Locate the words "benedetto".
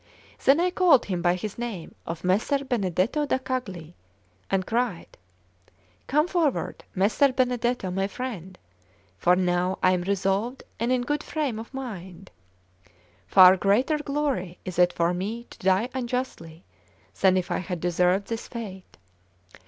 2.65-3.27, 7.31-7.91